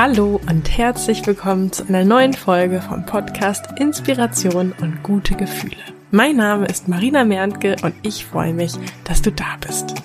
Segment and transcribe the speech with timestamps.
[0.00, 5.74] Hallo und herzlich willkommen zu einer neuen Folge vom Podcast Inspiration und gute Gefühle.
[6.12, 9.96] Mein Name ist Marina Merntke und ich freue mich, dass du da bist.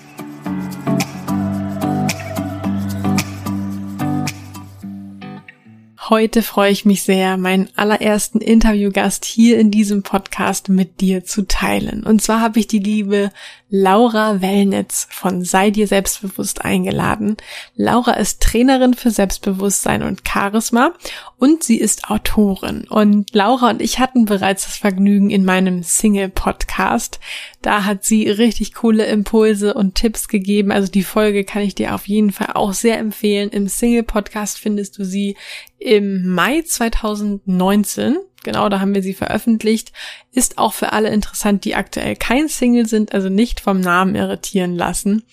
[6.09, 11.47] Heute freue ich mich sehr, meinen allerersten Interviewgast hier in diesem Podcast mit dir zu
[11.47, 12.03] teilen.
[12.03, 13.31] Und zwar habe ich die liebe
[13.75, 17.37] Laura Wellnitz von Sei dir selbstbewusst eingeladen.
[17.75, 20.93] Laura ist Trainerin für Selbstbewusstsein und Charisma
[21.39, 22.85] und sie ist Autorin.
[22.87, 27.19] Und Laura und ich hatten bereits das Vergnügen in meinem Single-Podcast.
[27.63, 30.71] Da hat sie richtig coole Impulse und Tipps gegeben.
[30.71, 33.49] Also die Folge kann ich dir auf jeden Fall auch sehr empfehlen.
[33.49, 35.35] Im Single-Podcast findest du sie
[35.79, 39.91] im Mai 2019 genau, da haben wir sie veröffentlicht,
[40.31, 44.75] ist auch für alle interessant, die aktuell kein Single sind, also nicht vom Namen irritieren
[44.75, 45.23] lassen.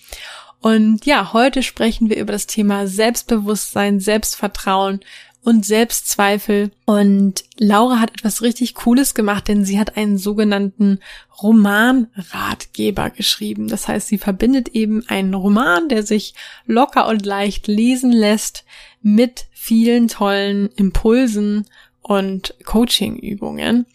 [0.61, 4.99] Und ja, heute sprechen wir über das Thema Selbstbewusstsein, Selbstvertrauen
[5.43, 6.71] und Selbstzweifel.
[6.85, 10.99] Und Laura hat etwas richtig Cooles gemacht, denn sie hat einen sogenannten
[11.41, 13.67] Romanratgeber geschrieben.
[13.67, 16.35] Das heißt, sie verbindet eben einen Roman, der sich
[16.67, 18.65] locker und leicht lesen lässt,
[19.01, 21.65] mit vielen tollen Impulsen
[22.11, 23.85] und Coaching-Übungen.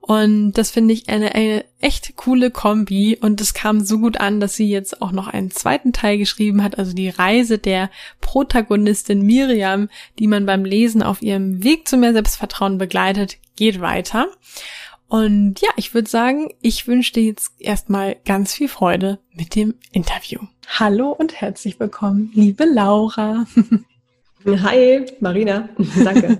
[0.00, 4.40] Und das finde ich eine, eine echt coole Kombi und es kam so gut an,
[4.40, 7.88] dass sie jetzt auch noch einen zweiten Teil geschrieben hat, also die Reise der
[8.20, 14.26] Protagonistin Miriam, die man beim Lesen auf ihrem Weg zu mehr Selbstvertrauen begleitet, geht weiter.
[15.06, 19.74] Und ja, ich würde sagen, ich wünsche dir jetzt erstmal ganz viel Freude mit dem
[19.92, 20.40] Interview.
[20.66, 23.46] Hallo und herzlich willkommen, liebe Laura.
[24.46, 25.68] Hi, Marina.
[26.04, 26.38] Danke.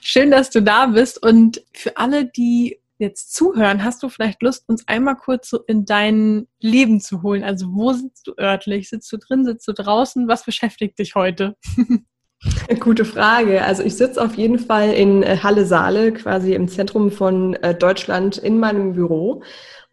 [0.00, 1.22] Schön, dass du da bist.
[1.22, 5.84] Und für alle, die jetzt zuhören, hast du vielleicht Lust, uns einmal kurz so in
[5.84, 7.44] dein Leben zu holen?
[7.44, 8.88] Also wo sitzt du örtlich?
[8.88, 9.44] Sitzt du drin?
[9.44, 10.26] Sitzt du draußen?
[10.26, 11.56] Was beschäftigt dich heute?
[12.80, 13.62] Gute Frage.
[13.62, 17.74] Also ich sitze auf jeden Fall in äh, Halle Saale, quasi im Zentrum von äh,
[17.74, 19.42] Deutschland, in meinem Büro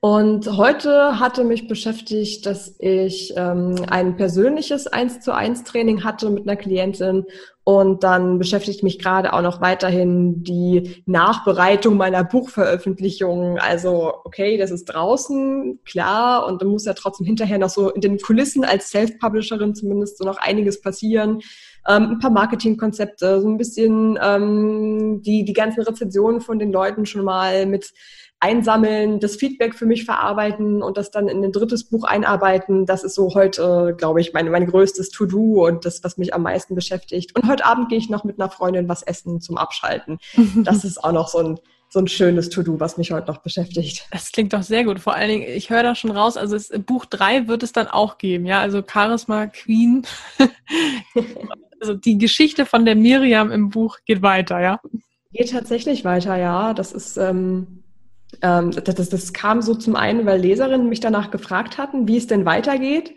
[0.06, 6.30] und heute hatte mich beschäftigt, dass ich ähm, ein persönliches 1 zu 1 Training hatte
[6.30, 7.26] mit einer Klientin
[7.64, 13.58] und dann beschäftigt mich gerade auch noch weiterhin die Nachbereitung meiner Buchveröffentlichung.
[13.58, 18.02] Also, okay, das ist draußen, klar, und dann muss ja trotzdem hinterher noch so in
[18.02, 21.42] den Kulissen als Self-Publisherin zumindest so noch einiges passieren.
[21.88, 27.08] Ähm, ein paar Marketingkonzepte, so ein bisschen ähm, die, die ganzen Rezensionen von den Leuten
[27.08, 27.92] schon mal mit
[28.40, 32.86] einsammeln, das Feedback für mich verarbeiten und das dann in ein drittes Buch einarbeiten.
[32.86, 36.44] Das ist so heute, glaube ich, mein, mein größtes To-Do und das, was mich am
[36.44, 37.36] meisten beschäftigt.
[37.36, 40.20] Und heute Abend gehe ich noch mit einer Freundin was essen zum Abschalten.
[40.58, 41.60] Das ist auch noch so ein,
[41.90, 44.06] so ein schönes To-Do, was mich heute noch beschäftigt.
[44.12, 45.00] Das klingt doch sehr gut.
[45.00, 47.88] Vor allen Dingen, ich höre da schon raus, also es, Buch 3 wird es dann
[47.88, 50.06] auch geben, ja, also Charisma Queen.
[51.80, 54.82] also die Geschichte von der Miriam im Buch geht weiter, ja?
[55.32, 56.74] Geht tatsächlich weiter, ja.
[56.74, 57.85] Das ist, ähm,
[58.42, 62.18] ähm, das, das, das kam so zum einen, weil Leserinnen mich danach gefragt hatten, wie
[62.18, 63.14] es denn weitergeht.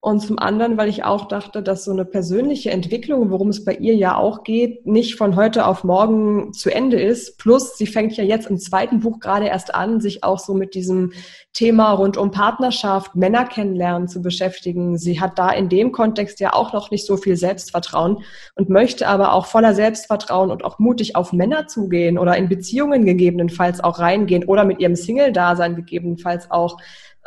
[0.00, 3.74] Und zum anderen, weil ich auch dachte, dass so eine persönliche Entwicklung, worum es bei
[3.74, 7.38] ihr ja auch geht, nicht von heute auf morgen zu Ende ist.
[7.38, 10.74] Plus, sie fängt ja jetzt im zweiten Buch gerade erst an, sich auch so mit
[10.74, 11.12] diesem
[11.54, 14.96] Thema rund um Partnerschaft, Männer kennenlernen zu beschäftigen.
[14.96, 18.18] Sie hat da in dem Kontext ja auch noch nicht so viel Selbstvertrauen
[18.54, 23.06] und möchte aber auch voller Selbstvertrauen und auch mutig auf Männer zugehen oder in Beziehungen
[23.06, 26.76] gegebenenfalls auch reingehen oder mit ihrem Single-Dasein gegebenenfalls auch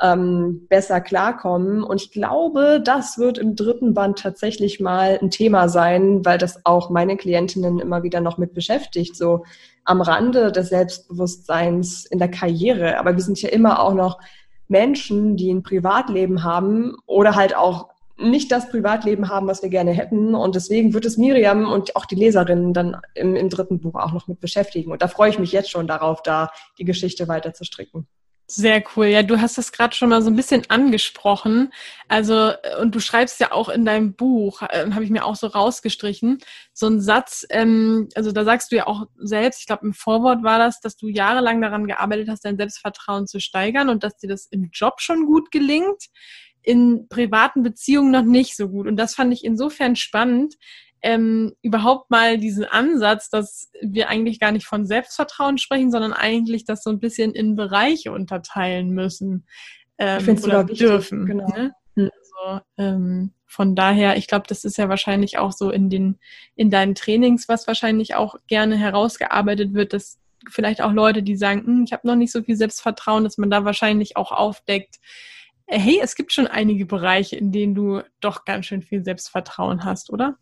[0.02, 1.84] ähm, besser klarkommen.
[1.84, 6.66] Und ich glaube, das wird im dritten Band tatsächlich mal ein Thema sein, weil das
[6.66, 9.44] auch meine Klientinnen immer wieder noch mit beschäftigt, so
[9.84, 12.98] am Rande des Selbstbewusstseins in der Karriere.
[13.00, 14.20] Aber wir sind ja immer auch noch
[14.68, 17.90] Menschen, die ein Privatleben haben oder halt auch
[18.20, 20.36] nicht das Privatleben haben, was wir gerne hätten.
[20.36, 24.12] Und deswegen wird es Miriam und auch die Leserinnen dann im, im dritten Buch auch
[24.12, 24.92] noch mit beschäftigen.
[24.92, 28.08] Und da freue ich mich jetzt schon darauf, da die Geschichte weiter zu stricken.
[28.52, 29.06] Sehr cool.
[29.06, 31.72] Ja, du hast das gerade schon mal so ein bisschen angesprochen.
[32.08, 32.52] Also,
[32.82, 36.40] und du schreibst ja auch in deinem Buch, äh, habe ich mir auch so rausgestrichen,
[36.74, 40.42] so einen Satz, ähm, also da sagst du ja auch selbst, ich glaube im Vorwort
[40.42, 44.28] war das, dass du jahrelang daran gearbeitet hast, dein Selbstvertrauen zu steigern und dass dir
[44.28, 46.06] das im Job schon gut gelingt,
[46.64, 48.88] in privaten Beziehungen noch nicht so gut.
[48.88, 50.56] Und das fand ich insofern spannend,
[51.02, 56.66] ähm, überhaupt mal diesen Ansatz, dass wir eigentlich gar nicht von Selbstvertrauen sprechen, sondern eigentlich
[56.66, 59.46] das so ein bisschen in Bereiche unterteilen müssen
[59.98, 61.26] ähm, oder dürfen.
[61.26, 61.48] Genau.
[61.48, 61.72] Ne?
[61.96, 62.10] Hm.
[62.20, 66.20] Also, ähm, von daher, ich glaube, das ist ja wahrscheinlich auch so in den
[66.56, 70.20] in deinen Trainings, was wahrscheinlich auch gerne herausgearbeitet wird, dass
[70.50, 73.50] vielleicht auch Leute, die sagen, hm, ich habe noch nicht so viel Selbstvertrauen, dass man
[73.50, 74.98] da wahrscheinlich auch aufdeckt,
[75.68, 79.84] äh, hey, es gibt schon einige Bereiche, in denen du doch ganz schön viel Selbstvertrauen
[79.84, 80.38] hast, oder?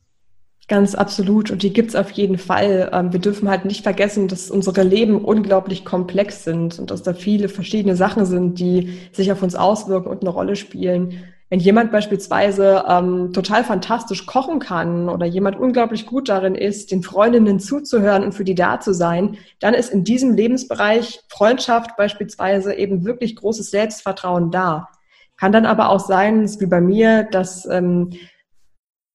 [0.68, 1.50] Ganz absolut.
[1.50, 2.90] Und die gibt's auf jeden Fall.
[2.92, 7.14] Ähm, wir dürfen halt nicht vergessen, dass unsere Leben unglaublich komplex sind und dass da
[7.14, 11.24] viele verschiedene Sachen sind, die sich auf uns auswirken und eine Rolle spielen.
[11.50, 17.02] Wenn jemand beispielsweise ähm, total fantastisch kochen kann oder jemand unglaublich gut darin ist, den
[17.02, 22.74] Freundinnen zuzuhören und für die da zu sein, dann ist in diesem Lebensbereich Freundschaft beispielsweise
[22.74, 24.90] eben wirklich großes Selbstvertrauen da.
[25.38, 28.10] Kann dann aber auch sein, wie bei mir, dass ähm,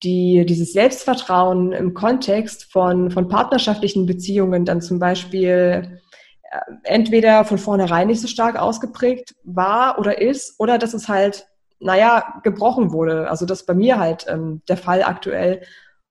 [0.02, 6.00] die, dieses Selbstvertrauen im Kontext von, von partnerschaftlichen Beziehungen dann zum Beispiel
[6.42, 11.46] äh, entweder von vornherein nicht so stark ausgeprägt war oder ist, oder dass es halt,
[11.78, 13.30] naja, gebrochen wurde.
[13.30, 15.62] Also das ist bei mir halt ähm, der Fall aktuell,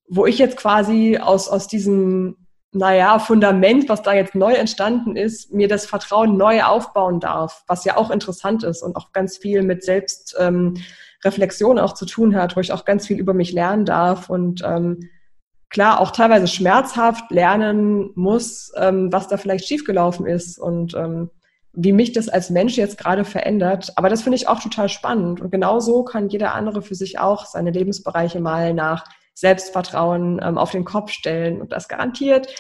[0.08, 2.38] wo ich jetzt quasi aus, aus diesem,
[2.72, 7.84] naja, Fundament, was da jetzt neu entstanden ist, mir das Vertrauen neu aufbauen darf, was
[7.84, 10.76] ja auch interessant ist und auch ganz viel mit Selbst, ähm,
[11.24, 14.64] Reflexion auch zu tun hat, wo ich auch ganz viel über mich lernen darf und
[14.66, 15.10] ähm,
[15.70, 21.30] klar auch teilweise schmerzhaft lernen muss, ähm, was da vielleicht schiefgelaufen ist und ähm,
[21.74, 23.94] wie mich das als Mensch jetzt gerade verändert.
[23.96, 25.40] Aber das finde ich auch total spannend.
[25.40, 30.58] Und genau so kann jeder andere für sich auch seine Lebensbereiche mal nach Selbstvertrauen ähm,
[30.58, 31.62] auf den Kopf stellen.
[31.62, 32.54] Und das garantiert,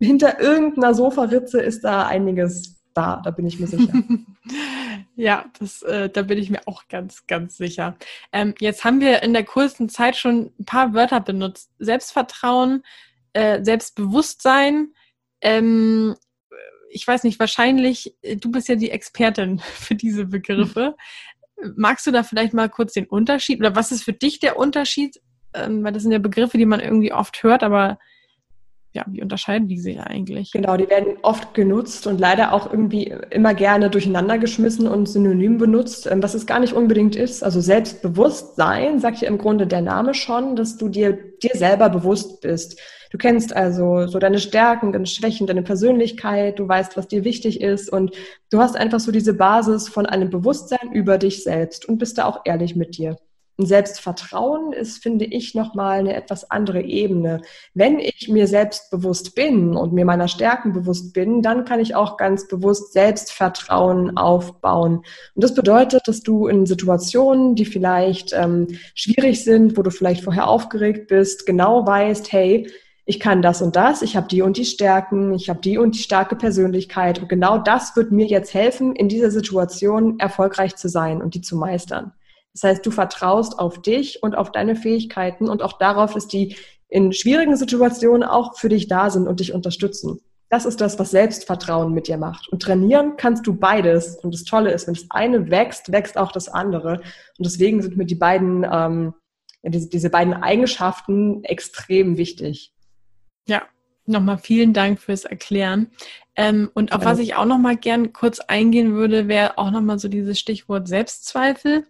[0.00, 3.92] hinter irgendeiner Sofaritze ist da einiges da, da bin ich mir sicher.
[5.20, 7.96] ja, das, äh, da bin ich mir auch ganz, ganz sicher.
[8.32, 11.70] Ähm, jetzt haben wir in der kurzen Zeit schon ein paar Wörter benutzt.
[11.78, 12.82] Selbstvertrauen,
[13.34, 14.94] äh, Selbstbewusstsein.
[15.42, 16.16] Ähm,
[16.90, 20.96] ich weiß nicht, wahrscheinlich, äh, du bist ja die Expertin für diese Begriffe.
[21.76, 25.20] Magst du da vielleicht mal kurz den Unterschied oder was ist für dich der Unterschied?
[25.52, 27.98] Ähm, weil das sind ja Begriffe, die man irgendwie oft hört, aber
[28.92, 30.50] ja, wie unterscheiden die sich eigentlich?
[30.50, 35.58] Genau, die werden oft genutzt und leider auch irgendwie immer gerne durcheinander geschmissen und synonym
[35.58, 37.44] benutzt, ähm, was es gar nicht unbedingt ist.
[37.44, 42.40] Also Selbstbewusstsein sagt ja im Grunde der Name schon, dass du dir, dir selber bewusst
[42.40, 42.80] bist.
[43.10, 47.60] Du kennst also so deine Stärken, deine Schwächen, deine Persönlichkeit, du weißt, was dir wichtig
[47.60, 48.14] ist und
[48.50, 52.24] du hast einfach so diese Basis von einem Bewusstsein über dich selbst und bist da
[52.24, 53.16] auch ehrlich mit dir.
[53.66, 57.42] Selbstvertrauen ist, finde ich, nochmal eine etwas andere Ebene.
[57.74, 62.16] Wenn ich mir selbstbewusst bin und mir meiner Stärken bewusst bin, dann kann ich auch
[62.16, 65.02] ganz bewusst Selbstvertrauen aufbauen.
[65.34, 70.24] Und das bedeutet, dass du in Situationen, die vielleicht ähm, schwierig sind, wo du vielleicht
[70.24, 72.66] vorher aufgeregt bist, genau weißt, hey,
[73.10, 75.96] ich kann das und das, ich habe die und die Stärken, ich habe die und
[75.96, 80.88] die starke Persönlichkeit und genau das wird mir jetzt helfen, in dieser Situation erfolgreich zu
[80.88, 82.12] sein und die zu meistern.
[82.52, 86.56] Das heißt, du vertraust auf dich und auf deine Fähigkeiten und auch darauf, dass die
[86.88, 90.20] in schwierigen Situationen auch für dich da sind und dich unterstützen.
[90.48, 92.48] Das ist das, was Selbstvertrauen mit dir macht.
[92.48, 94.16] Und trainieren kannst du beides.
[94.16, 96.94] Und das Tolle ist, wenn das eine wächst, wächst auch das andere.
[97.38, 99.14] Und deswegen sind mir die beiden, ähm,
[99.62, 102.72] diese, diese beiden Eigenschaften extrem wichtig.
[103.46, 103.62] Ja,
[104.06, 105.92] nochmal vielen Dank fürs Erklären.
[106.34, 107.10] Ähm, und auf ja.
[107.10, 111.86] was ich auch nochmal gern kurz eingehen würde, wäre auch nochmal so dieses Stichwort Selbstzweifel.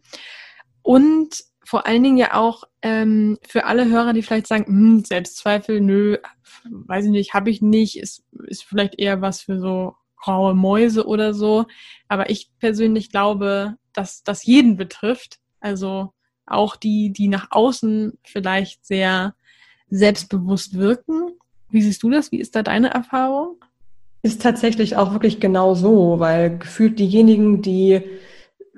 [0.82, 5.80] Und vor allen Dingen ja auch ähm, für alle Hörer, die vielleicht sagen, hm, Selbstzweifel,
[5.80, 6.16] nö,
[6.70, 11.06] weiß ich nicht, habe ich nicht, ist, ist vielleicht eher was für so graue Mäuse
[11.06, 11.66] oder so.
[12.08, 15.38] Aber ich persönlich glaube, dass das jeden betrifft.
[15.60, 16.12] Also
[16.46, 19.34] auch die, die nach außen vielleicht sehr
[19.90, 21.32] selbstbewusst wirken.
[21.68, 22.32] Wie siehst du das?
[22.32, 23.56] Wie ist da deine Erfahrung?
[24.22, 28.02] Ist tatsächlich auch wirklich genau so, weil gefühlt diejenigen, die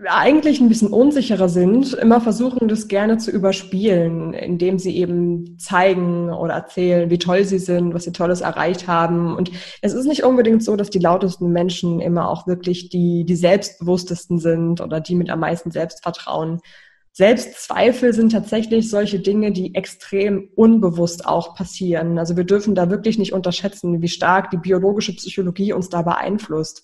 [0.07, 6.31] eigentlich ein bisschen unsicherer sind, immer versuchen, das gerne zu überspielen, indem sie eben zeigen
[6.33, 9.37] oder erzählen, wie toll sie sind, was sie Tolles erreicht haben.
[9.37, 13.37] Und es ist nicht unbedingt so, dass die lautesten Menschen immer auch wirklich die, die
[13.37, 16.61] selbstbewusstesten sind oder die mit am meisten Selbstvertrauen.
[17.15, 22.19] Selbstzweifel sind tatsächlich solche Dinge, die extrem unbewusst auch passieren.
[22.19, 26.83] Also wir dürfen da wirklich nicht unterschätzen, wie stark die biologische Psychologie uns da beeinflusst.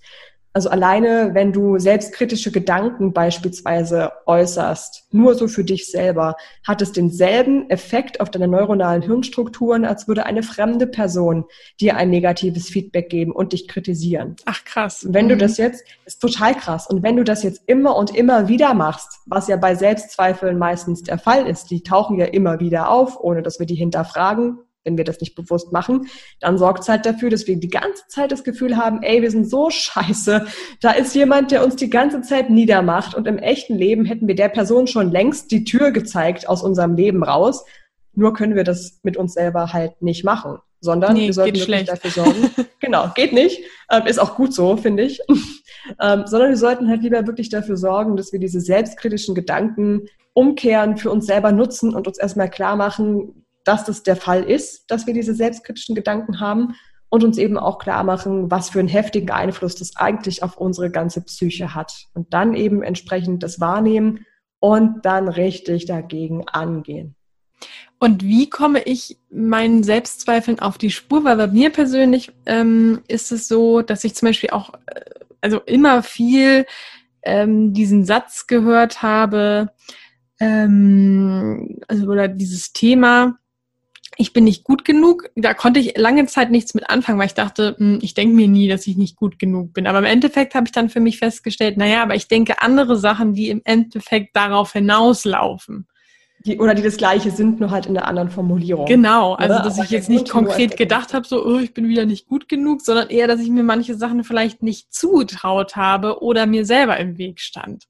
[0.59, 6.35] Also alleine, wenn du selbstkritische Gedanken beispielsweise äußerst, nur so für dich selber,
[6.67, 11.45] hat es denselben Effekt auf deine neuronalen Hirnstrukturen, als würde eine fremde Person
[11.81, 14.35] dir ein negatives Feedback geben und dich kritisieren.
[14.47, 15.07] Ach krass.
[15.09, 15.29] Wenn mhm.
[15.29, 16.89] du das jetzt, ist total krass.
[16.89, 21.05] Und wenn du das jetzt immer und immer wieder machst, was ja bei Selbstzweifeln meistens
[21.05, 24.97] der Fall ist, die tauchen ja immer wieder auf, ohne dass wir die hinterfragen, wenn
[24.97, 26.09] wir das nicht bewusst machen,
[26.41, 29.31] dann sorgt es halt dafür, dass wir die ganze Zeit das Gefühl haben, ey, wir
[29.31, 30.47] sind so scheiße.
[30.81, 34.35] Da ist jemand, der uns die ganze Zeit niedermacht und im echten Leben hätten wir
[34.35, 37.65] der Person schon längst die Tür gezeigt aus unserem Leben raus.
[38.15, 41.65] Nur können wir das mit uns selber halt nicht machen, sondern nee, wir sollten wirklich
[41.65, 41.89] schlecht.
[41.89, 42.51] dafür sorgen.
[42.81, 43.63] genau, geht nicht.
[43.91, 45.21] Ähm, ist auch gut so, finde ich.
[46.01, 50.97] ähm, sondern wir sollten halt lieber wirklich dafür sorgen, dass wir diese selbstkritischen Gedanken umkehren,
[50.97, 55.07] für uns selber nutzen und uns erstmal klar machen, dass das der Fall ist, dass
[55.07, 56.75] wir diese selbstkritischen Gedanken haben
[57.11, 60.91] und uns eben auch klar machen, was für einen heftigen Einfluss das eigentlich auf unsere
[60.91, 62.07] ganze Psyche hat.
[62.15, 64.25] Und dann eben entsprechend das wahrnehmen
[64.59, 67.15] und dann richtig dagegen angehen.
[67.99, 71.25] Und wie komme ich meinen Selbstzweifeln auf die Spur?
[71.25, 75.01] Weil bei mir persönlich ähm, ist es so, dass ich zum Beispiel auch, äh,
[75.41, 76.65] also immer viel
[77.23, 79.73] ähm, diesen Satz gehört habe,
[80.41, 83.39] ähm, also oder dieses Thema,
[84.21, 85.31] ich bin nicht gut genug.
[85.37, 88.49] Da konnte ich lange Zeit nichts mit anfangen, weil ich dachte, hm, ich denke mir
[88.49, 89.87] nie, dass ich nicht gut genug bin.
[89.87, 93.33] Aber im Endeffekt habe ich dann für mich festgestellt, naja, aber ich denke andere Sachen,
[93.33, 95.87] die im Endeffekt darauf hinauslaufen.
[96.45, 98.87] Die, oder die das Gleiche sind, nur halt in einer anderen Formulierung.
[98.87, 99.63] Genau, also oder?
[99.63, 102.49] dass aber ich jetzt nicht konkret gedacht habe, so, oh, ich bin wieder nicht gut
[102.49, 106.97] genug, sondern eher, dass ich mir manche Sachen vielleicht nicht zutraut habe oder mir selber
[106.99, 107.85] im Weg stand.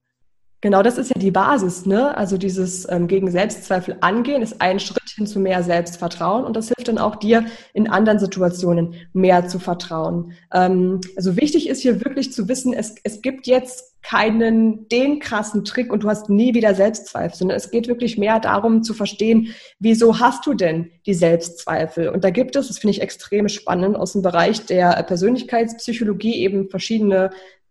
[0.61, 2.17] Genau, das ist ja die Basis, ne?
[2.17, 6.67] Also dieses ähm, gegen Selbstzweifel angehen ist ein Schritt hin zu mehr Selbstvertrauen und das
[6.67, 10.33] hilft dann auch dir in anderen Situationen mehr zu vertrauen.
[10.53, 15.65] Ähm, also wichtig ist hier wirklich zu wissen, es, es gibt jetzt keinen den krassen
[15.65, 19.55] Trick und du hast nie wieder Selbstzweifel, sondern es geht wirklich mehr darum zu verstehen,
[19.79, 22.09] wieso hast du denn die Selbstzweifel?
[22.09, 26.69] Und da gibt es, das finde ich extrem spannend, aus dem Bereich der Persönlichkeitspsychologie eben
[26.69, 27.31] verschiedene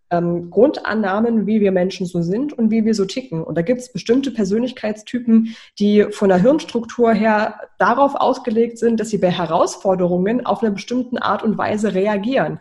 [0.10, 3.44] ähm, Grundannahmen, wie wir Menschen so sind und wie wir so ticken.
[3.44, 9.10] Und da gibt es bestimmte Persönlichkeitstypen, die von der Hirnstruktur her darauf ausgelegt sind, dass
[9.10, 12.60] sie bei Herausforderungen auf eine bestimmte Art und Weise reagieren.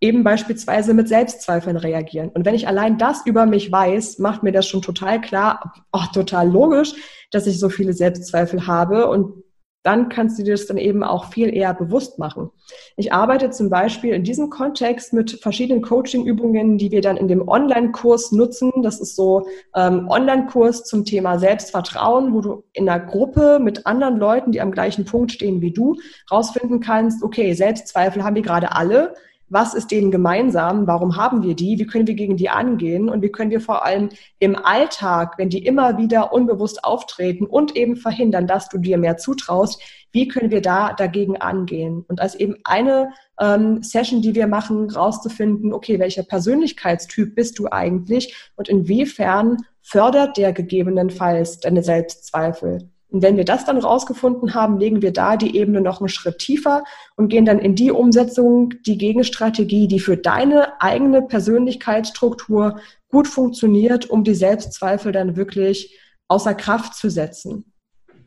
[0.00, 2.30] Eben beispielsweise mit Selbstzweifeln reagieren.
[2.30, 6.04] Und wenn ich allein das über mich weiß, macht mir das schon total klar, oh,
[6.14, 6.94] total logisch,
[7.30, 9.44] dass ich so viele Selbstzweifel habe und
[9.82, 12.50] dann kannst du dir das dann eben auch viel eher bewusst machen.
[12.96, 17.48] Ich arbeite zum Beispiel in diesem Kontext mit verschiedenen Coaching-Übungen, die wir dann in dem
[17.48, 18.70] Online-Kurs nutzen.
[18.82, 24.18] Das ist so ähm, Online-Kurs zum Thema Selbstvertrauen, wo du in einer Gruppe mit anderen
[24.18, 25.96] Leuten, die am gleichen Punkt stehen wie du,
[26.30, 29.14] rausfinden kannst, okay, Selbstzweifel haben wir gerade alle
[29.50, 33.20] was ist denen gemeinsam, warum haben wir die, wie können wir gegen die angehen und
[33.20, 37.96] wie können wir vor allem im Alltag, wenn die immer wieder unbewusst auftreten und eben
[37.96, 42.04] verhindern, dass du dir mehr zutraust, wie können wir da dagegen angehen?
[42.08, 47.68] Und als eben eine ähm, Session, die wir machen, rauszufinden, okay, welcher Persönlichkeitstyp bist du
[47.70, 52.90] eigentlich und inwiefern fördert der gegebenenfalls deine Selbstzweifel?
[53.10, 56.38] Und wenn wir das dann rausgefunden haben, legen wir da die Ebene noch einen Schritt
[56.38, 56.84] tiefer
[57.16, 64.08] und gehen dann in die Umsetzung, die Gegenstrategie, die für deine eigene Persönlichkeitsstruktur gut funktioniert,
[64.08, 65.98] um die Selbstzweifel dann wirklich
[66.28, 67.72] außer Kraft zu setzen.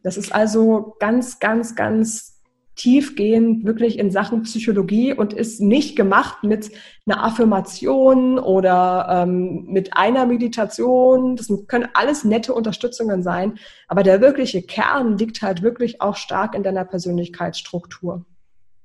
[0.04, 2.33] Das ist also ganz, ganz, ganz
[2.76, 6.72] tiefgehend wirklich in Sachen Psychologie und ist nicht gemacht mit
[7.06, 11.36] einer Affirmation oder ähm, mit einer Meditation.
[11.36, 16.56] Das können alles nette Unterstützungen sein, aber der wirkliche Kern liegt halt wirklich auch stark
[16.56, 18.26] in deiner Persönlichkeitsstruktur.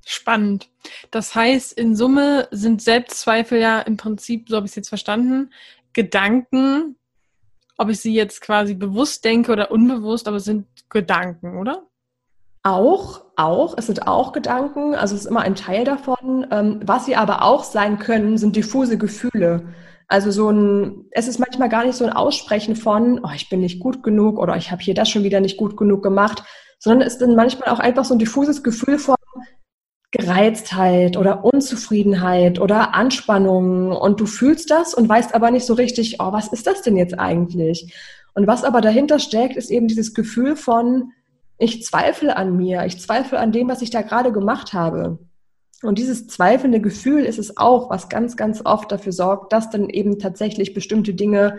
[0.04, 0.71] Spannend.
[1.11, 5.50] Das heißt, in Summe sind Selbstzweifel ja im Prinzip, so habe ich es jetzt verstanden,
[5.92, 6.97] Gedanken,
[7.76, 11.88] ob ich sie jetzt quasi bewusst denke oder unbewusst, aber es sind Gedanken, oder?
[12.62, 16.47] Auch, auch, es sind auch Gedanken, also es ist immer ein Teil davon.
[16.50, 19.75] Ähm, was sie aber auch sein können, sind diffuse Gefühle.
[20.09, 23.61] Also so ein, es ist manchmal gar nicht so ein Aussprechen von, oh, ich bin
[23.61, 26.43] nicht gut genug oder ich habe hier das schon wieder nicht gut genug gemacht,
[26.79, 29.17] sondern es ist dann manchmal auch einfach so ein diffuses Gefühl von
[30.11, 36.17] Gereiztheit oder Unzufriedenheit oder Anspannung und du fühlst das und weißt aber nicht so richtig,
[36.21, 37.93] oh, was ist das denn jetzt eigentlich?
[38.33, 41.12] Und was aber dahinter steckt, ist eben dieses Gefühl von,
[41.59, 45.19] ich zweifle an mir, ich zweifle an dem, was ich da gerade gemacht habe.
[45.83, 49.88] Und dieses zweifelnde Gefühl ist es auch, was ganz, ganz oft dafür sorgt, dass dann
[49.88, 51.59] eben tatsächlich bestimmte Dinge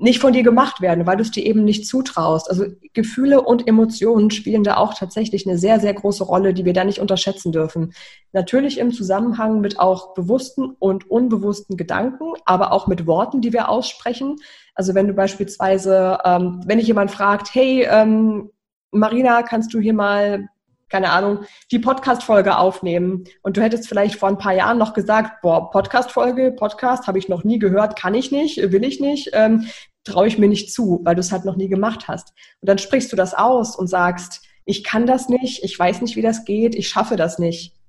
[0.00, 2.48] nicht von dir gemacht werden, weil du es dir eben nicht zutraust.
[2.48, 6.72] Also Gefühle und Emotionen spielen da auch tatsächlich eine sehr, sehr große Rolle, die wir
[6.72, 7.92] da nicht unterschätzen dürfen.
[8.32, 13.68] Natürlich im Zusammenhang mit auch bewussten und unbewussten Gedanken, aber auch mit Worten, die wir
[13.68, 14.36] aussprechen.
[14.74, 18.50] Also wenn du beispielsweise, ähm, wenn dich jemand fragt, hey, ähm,
[18.92, 20.48] Marina, kannst du hier mal,
[20.88, 23.24] keine Ahnung, die Podcast-Folge aufnehmen?
[23.42, 27.28] Und du hättest vielleicht vor ein paar Jahren noch gesagt, boah, Podcast-Folge, Podcast habe ich
[27.28, 29.66] noch nie gehört, kann ich nicht, will ich nicht, ähm,
[30.04, 32.32] traue ich mir nicht zu, weil du es halt noch nie gemacht hast.
[32.60, 36.16] Und dann sprichst du das aus und sagst, ich kann das nicht, ich weiß nicht,
[36.16, 37.79] wie das geht, ich schaffe das nicht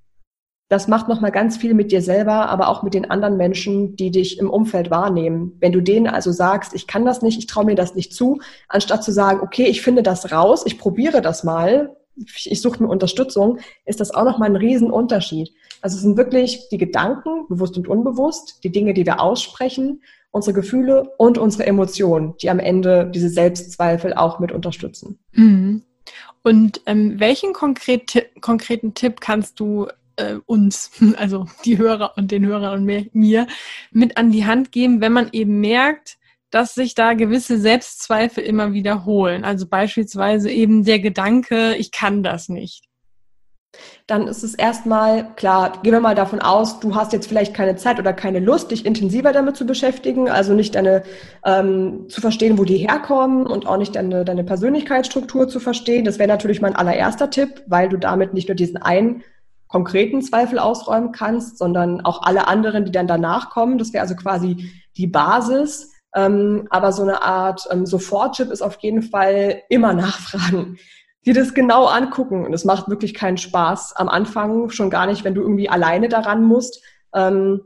[0.71, 4.09] das macht nochmal ganz viel mit dir selber, aber auch mit den anderen Menschen, die
[4.09, 5.57] dich im Umfeld wahrnehmen.
[5.59, 8.39] Wenn du denen also sagst, ich kann das nicht, ich traue mir das nicht zu,
[8.69, 12.87] anstatt zu sagen, okay, ich finde das raus, ich probiere das mal, ich suche mir
[12.87, 15.51] Unterstützung, ist das auch nochmal ein Riesenunterschied.
[15.81, 20.53] Also es sind wirklich die Gedanken, bewusst und unbewusst, die Dinge, die wir aussprechen, unsere
[20.53, 25.19] Gefühle und unsere Emotionen, die am Ende diese Selbstzweifel auch mit unterstützen.
[25.33, 25.81] Mhm.
[26.43, 29.87] Und ähm, welchen konkret, konkreten Tipp kannst du
[30.21, 33.47] äh, uns, also die Hörer und den Hörern und mir,
[33.91, 36.17] mit an die Hand geben, wenn man eben merkt,
[36.49, 39.45] dass sich da gewisse Selbstzweifel immer wiederholen?
[39.45, 42.91] Also beispielsweise eben der Gedanke, ich kann das nicht
[44.07, 47.75] dann ist es erstmal klar, gehen wir mal davon aus, du hast jetzt vielleicht keine
[47.77, 51.03] Zeit oder keine Lust, dich intensiver damit zu beschäftigen, also nicht deine
[51.45, 56.03] ähm, zu verstehen, wo die herkommen und auch nicht deine, deine Persönlichkeitsstruktur zu verstehen.
[56.03, 59.23] Das wäre natürlich mein allererster Tipp, weil du damit nicht nur diesen einen
[59.71, 63.77] konkreten Zweifel ausräumen kannst, sondern auch alle anderen, die dann danach kommen.
[63.77, 65.91] Das wäre also quasi die Basis.
[66.13, 70.77] Ähm, aber so eine Art ähm, Sofortchip ist auf jeden Fall immer nachfragen
[71.25, 72.45] dir das genau angucken.
[72.45, 76.09] Und es macht wirklich keinen Spaß am Anfang, schon gar nicht, wenn du irgendwie alleine
[76.09, 77.61] daran musst, ähm,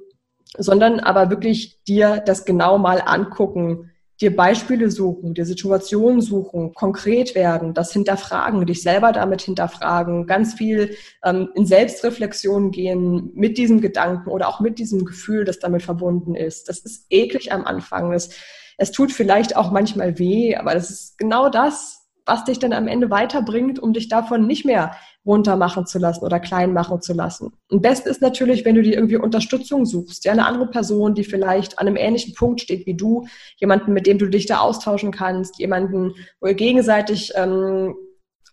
[0.58, 3.92] sondern aber wirklich dir das genau mal angucken,
[4.22, 10.54] dir Beispiele suchen, dir Situationen suchen, konkret werden, das hinterfragen, dich selber damit hinterfragen, ganz
[10.54, 15.84] viel ähm, in Selbstreflexion gehen mit diesem Gedanken oder auch mit diesem Gefühl, das damit
[15.84, 16.70] verbunden ist.
[16.70, 18.14] Das ist eklig am Anfang.
[18.14, 18.30] Es,
[18.78, 22.88] es tut vielleicht auch manchmal weh, aber das ist genau das, was dich dann am
[22.88, 24.96] Ende weiterbringt, um dich davon nicht mehr
[25.26, 27.54] runtermachen zu lassen oder klein machen zu lassen.
[27.70, 31.24] Und best ist natürlich, wenn du dir irgendwie Unterstützung suchst, ja, eine andere Person, die
[31.24, 33.26] vielleicht an einem ähnlichen Punkt steht wie du,
[33.58, 37.96] jemanden, mit dem du dich da austauschen kannst, jemanden, wo ihr gegenseitig ähm,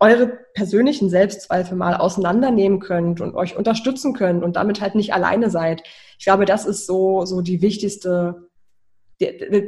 [0.01, 5.49] eure persönlichen Selbstzweifel mal auseinandernehmen könnt und euch unterstützen könnt und damit halt nicht alleine
[5.49, 5.83] seid.
[6.19, 8.49] Ich glaube, das ist so, so die wichtigste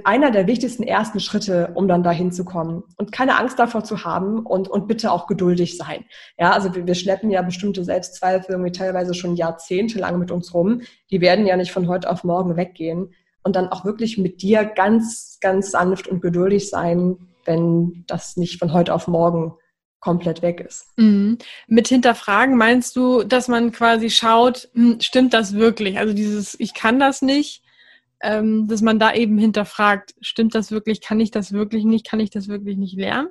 [0.04, 2.84] einer der wichtigsten ersten Schritte, um dann dahin zu kommen.
[2.96, 6.04] Und keine Angst davor zu haben und, und bitte auch geduldig sein.
[6.38, 10.82] Ja, also wir, wir schleppen ja bestimmte Selbstzweifel irgendwie teilweise schon jahrzehntelang mit uns rum.
[11.10, 13.14] Die werden ja nicht von heute auf morgen weggehen.
[13.42, 18.58] Und dann auch wirklich mit dir ganz, ganz sanft und geduldig sein, wenn das nicht
[18.58, 19.54] von heute auf morgen
[20.04, 20.86] komplett weg ist.
[20.96, 21.38] Mhm.
[21.66, 25.98] Mit hinterfragen meinst du, dass man quasi schaut, hm, stimmt das wirklich?
[25.98, 27.63] Also dieses, ich kann das nicht,
[28.24, 32.20] ähm, dass man da eben hinterfragt, stimmt das wirklich, kann ich das wirklich nicht, kann
[32.20, 33.28] ich das wirklich nicht lernen?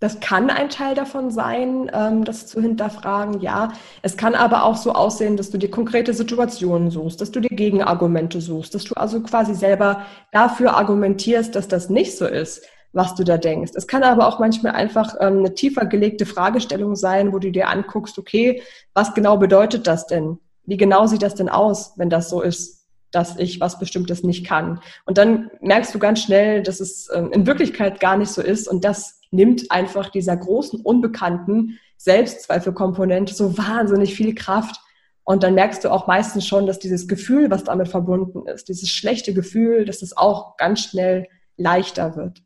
[0.00, 3.72] Das kann ein Teil davon sein, ähm, das zu hinterfragen, ja.
[4.02, 7.48] Es kann aber auch so aussehen, dass du dir konkrete Situationen suchst, dass du dir
[7.48, 13.16] Gegenargumente suchst, dass du also quasi selber dafür argumentierst, dass das nicht so ist, was
[13.16, 13.72] du da denkst.
[13.74, 17.68] Es kann aber auch manchmal einfach ähm, eine tiefer gelegte Fragestellung sein, wo du dir
[17.68, 18.62] anguckst, okay,
[18.94, 20.38] was genau bedeutet das denn?
[20.64, 22.77] Wie genau sieht das denn aus, wenn das so ist?
[23.10, 24.80] Dass ich was Bestimmtes nicht kann.
[25.06, 28.68] Und dann merkst du ganz schnell, dass es ähm, in Wirklichkeit gar nicht so ist.
[28.68, 34.80] Und das nimmt einfach dieser großen, unbekannten Selbstzweifelkomponente so wahnsinnig viel Kraft.
[35.24, 38.88] Und dann merkst du auch meistens schon, dass dieses Gefühl, was damit verbunden ist, dieses
[38.88, 42.42] schlechte Gefühl, dass es auch ganz schnell leichter wird.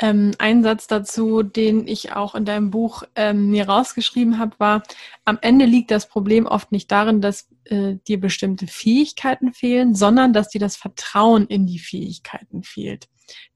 [0.00, 4.82] Ähm, ein Satz dazu, den ich auch in deinem Buch ähm, mir rausgeschrieben habe, war,
[5.24, 10.32] am Ende liegt das Problem oft nicht darin, dass äh, dir bestimmte Fähigkeiten fehlen, sondern
[10.32, 13.08] dass dir das Vertrauen in die Fähigkeiten fehlt,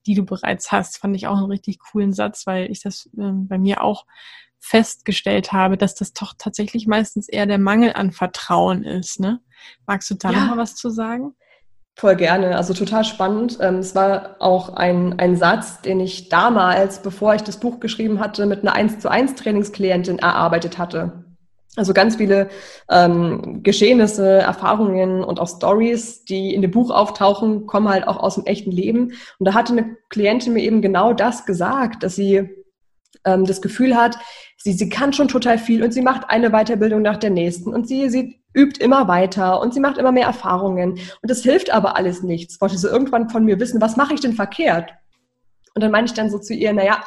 [0.06, 0.98] die du bereits hast.
[0.98, 4.04] Fand ich auch einen richtig coolen Satz, weil ich das äh, bei mir auch
[4.58, 9.20] festgestellt habe, dass das doch tatsächlich meistens eher der Mangel an Vertrauen ist.
[9.20, 9.40] Ne?
[9.86, 10.40] Magst du da ja.
[10.40, 11.34] noch mal was zu sagen?
[11.94, 13.58] Voll gerne, also total spannend.
[13.60, 18.18] Ähm, es war auch ein, ein Satz, den ich damals, bevor ich das Buch geschrieben
[18.18, 21.24] hatte, mit einer 1 zu 1 Trainingsklientin erarbeitet hatte.
[21.76, 22.48] Also ganz viele
[22.90, 28.34] ähm, Geschehnisse, Erfahrungen und auch Stories, die in dem Buch auftauchen, kommen halt auch aus
[28.34, 29.12] dem echten Leben.
[29.38, 32.61] Und da hatte eine Klientin mir eben genau das gesagt, dass sie
[33.24, 34.18] ähm, das Gefühl hat,
[34.56, 37.88] sie, sie kann schon total viel und sie macht eine Weiterbildung nach der nächsten und
[37.88, 40.92] sie, sie übt immer weiter und sie macht immer mehr Erfahrungen.
[40.92, 42.60] Und das hilft aber alles nichts.
[42.60, 44.92] Wollte sie irgendwann von mir wissen, was mache ich denn verkehrt?
[45.74, 47.02] Und dann meine ich dann so zu ihr, naja,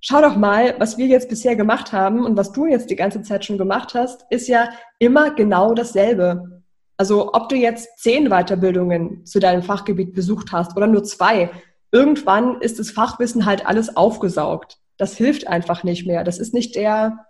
[0.00, 3.22] schau doch mal, was wir jetzt bisher gemacht haben und was du jetzt die ganze
[3.22, 6.62] Zeit schon gemacht hast, ist ja immer genau dasselbe.
[6.98, 11.50] Also ob du jetzt zehn Weiterbildungen zu deinem Fachgebiet besucht hast oder nur zwei,
[11.90, 14.78] irgendwann ist das Fachwissen halt alles aufgesaugt.
[14.98, 16.24] Das hilft einfach nicht mehr.
[16.24, 17.26] Das ist nicht der,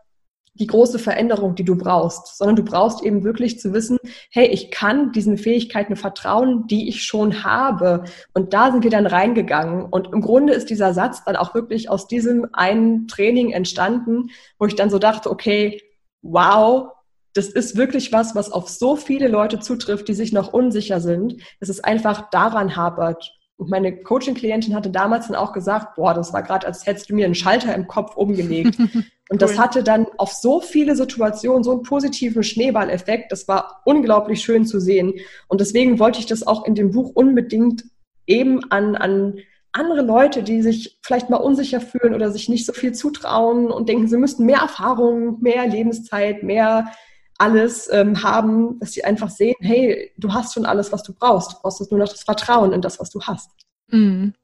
[0.58, 3.98] die große Veränderung, die du brauchst, sondern du brauchst eben wirklich zu wissen,
[4.30, 8.04] hey, ich kann diesen Fähigkeiten vertrauen, die ich schon habe.
[8.32, 9.84] Und da sind wir dann reingegangen.
[9.84, 14.66] Und im Grunde ist dieser Satz dann auch wirklich aus diesem einen Training entstanden, wo
[14.66, 15.82] ich dann so dachte, okay,
[16.22, 16.92] wow,
[17.34, 21.36] das ist wirklich was, was auf so viele Leute zutrifft, die sich noch unsicher sind,
[21.60, 23.30] dass es einfach daran hapert.
[23.56, 27.14] Und meine Coaching-Klientin hatte damals dann auch gesagt, boah, das war gerade, als hättest du
[27.14, 28.78] mir einen Schalter im Kopf umgelegt.
[29.28, 33.32] Und das hatte dann auf so viele Situationen so einen positiven Schneeballeffekt.
[33.32, 35.14] Das war unglaublich schön zu sehen.
[35.48, 37.84] Und deswegen wollte ich das auch in dem Buch unbedingt
[38.26, 39.38] eben an, an
[39.72, 43.88] andere Leute, die sich vielleicht mal unsicher fühlen oder sich nicht so viel zutrauen und
[43.88, 46.92] denken, sie müssten mehr Erfahrung, mehr Lebenszeit, mehr
[47.38, 51.52] alles ähm, haben, dass sie einfach sehen, hey, du hast schon alles, was du brauchst.
[51.52, 53.50] Du brauchst nur noch das Vertrauen in das, was du hast.
[53.88, 54.34] Mhm.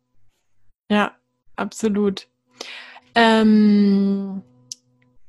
[0.90, 1.12] Ja,
[1.56, 2.28] absolut.
[3.14, 4.42] Ähm,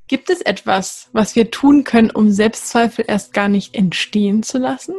[0.08, 4.94] gibt es etwas, was wir tun können, um Selbstzweifel erst gar nicht entstehen zu lassen?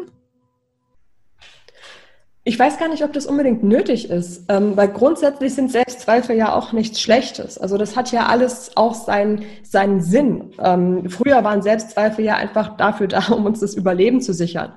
[2.46, 6.54] Ich weiß gar nicht, ob das unbedingt nötig ist, ähm, weil grundsätzlich sind Selbstzweifel ja
[6.54, 7.56] auch nichts Schlechtes.
[7.56, 10.50] Also das hat ja alles auch seinen, seinen Sinn.
[10.62, 14.74] Ähm, früher waren Selbstzweifel ja einfach dafür da, um uns das Überleben zu sichern.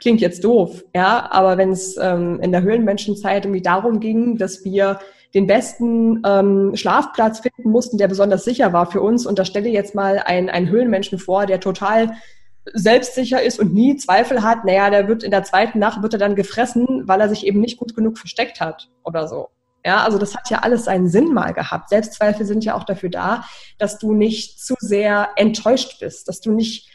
[0.00, 4.64] Klingt jetzt doof, ja, aber wenn es ähm, in der Höhlenmenschenzeit irgendwie darum ging, dass
[4.64, 4.98] wir
[5.34, 9.68] den besten ähm, Schlafplatz finden mussten, der besonders sicher war für uns, und da stelle
[9.68, 12.16] jetzt mal einen, einen Höhlenmenschen vor, der total
[12.72, 16.18] selbstsicher ist und nie Zweifel hat, naja, der wird in der zweiten Nacht wird er
[16.18, 19.48] dann gefressen, weil er sich eben nicht gut genug versteckt hat oder so.
[19.86, 21.90] Ja, also das hat ja alles seinen Sinn mal gehabt.
[21.90, 23.44] Selbstzweifel sind ja auch dafür da,
[23.76, 26.88] dass du nicht zu sehr enttäuscht bist, dass du nicht,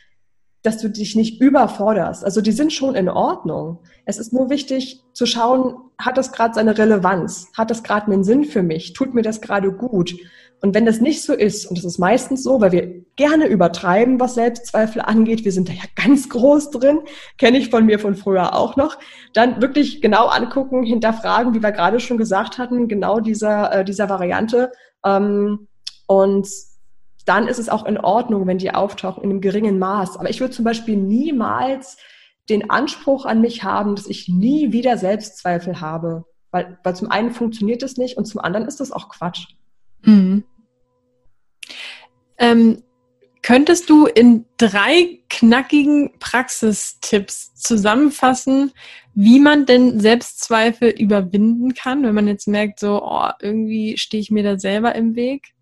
[0.63, 2.25] dass du dich nicht überforderst.
[2.25, 3.83] Also die sind schon in Ordnung.
[4.05, 7.49] Es ist nur wichtig zu schauen, hat das gerade seine Relevanz?
[7.55, 8.93] Hat das gerade einen Sinn für mich?
[8.93, 10.15] Tut mir das gerade gut?
[10.61, 14.19] Und wenn das nicht so ist, und das ist meistens so, weil wir gerne übertreiben,
[14.19, 16.99] was Selbstzweifel angeht, wir sind da ja ganz groß drin,
[17.37, 18.97] kenne ich von mir von früher auch noch,
[19.33, 24.09] dann wirklich genau angucken, hinterfragen, wie wir gerade schon gesagt hatten, genau dieser, äh, dieser
[24.09, 24.71] Variante.
[25.05, 25.67] Ähm,
[26.07, 26.49] und
[27.25, 30.17] dann ist es auch in Ordnung, wenn die auftauchen in einem geringen Maß.
[30.17, 31.97] Aber ich würde zum Beispiel niemals
[32.49, 36.25] den Anspruch an mich haben, dass ich nie wieder Selbstzweifel habe.
[36.51, 39.45] Weil, weil zum einen funktioniert es nicht und zum anderen ist das auch Quatsch.
[40.03, 40.43] Mhm.
[42.37, 42.83] Ähm,
[43.41, 48.71] könntest du in drei knackigen Praxistipps zusammenfassen,
[49.13, 54.31] wie man denn Selbstzweifel überwinden kann, wenn man jetzt merkt, so, oh, irgendwie stehe ich
[54.31, 55.53] mir da selber im Weg?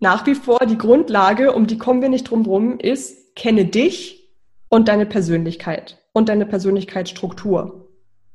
[0.00, 4.30] Nach wie vor die Grundlage, um die kommen wir nicht drum rum, ist, kenne dich
[4.68, 7.81] und deine Persönlichkeit und deine Persönlichkeitsstruktur.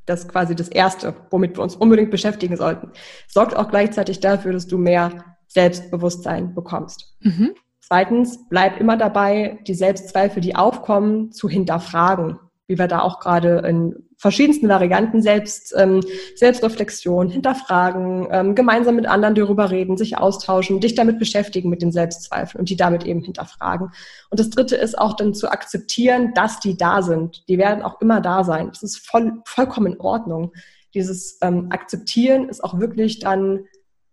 [0.08, 2.92] Das ist quasi das Erste, womit wir uns unbedingt beschäftigen sollten.
[3.28, 7.16] Sorgt auch gleichzeitig dafür, dass du mehr Selbstbewusstsein bekommst.
[7.20, 7.52] Mhm.
[7.82, 12.40] Zweitens, bleib immer dabei, die Selbstzweifel, die aufkommen, zu hinterfragen.
[12.68, 16.02] Wie wir da auch gerade in verschiedensten Varianten selbst, ähm,
[16.36, 21.92] Selbstreflexion, hinterfragen, ähm, gemeinsam mit anderen darüber reden, sich austauschen, dich damit beschäftigen mit den
[21.92, 23.92] Selbstzweifeln und die damit eben hinterfragen.
[24.30, 27.48] Und das Dritte ist auch dann zu akzeptieren, dass die da sind.
[27.48, 28.70] Die werden auch immer da sein.
[28.70, 30.52] Das ist voll, vollkommen in Ordnung.
[30.94, 33.66] Dieses ähm, Akzeptieren ist auch wirklich dann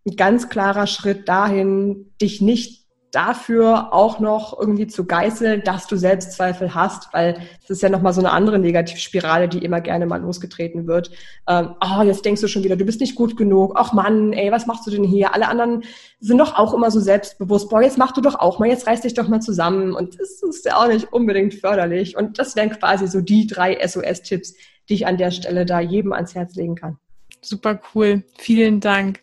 [0.06, 2.83] ein ganz klarer Schritt dahin, dich nicht
[3.14, 8.12] dafür auch noch irgendwie zu geißeln, dass du Selbstzweifel hast, weil das ist ja nochmal
[8.12, 11.10] so eine andere Negativspirale, die immer gerne mal losgetreten wird.
[11.48, 13.74] Ähm, oh, jetzt denkst du schon wieder, du bist nicht gut genug.
[13.76, 15.32] Ach Mann, ey, was machst du denn hier?
[15.34, 15.84] Alle anderen
[16.18, 17.70] sind doch auch immer so selbstbewusst.
[17.70, 19.94] Boah, jetzt mach du doch auch mal, jetzt reiß dich doch mal zusammen.
[19.94, 22.16] Und das ist ja auch nicht unbedingt förderlich.
[22.16, 24.54] Und das wären quasi so die drei SOS-Tipps,
[24.88, 26.98] die ich an der Stelle da jedem ans Herz legen kann.
[27.40, 28.24] Super cool.
[28.38, 29.20] Vielen Dank.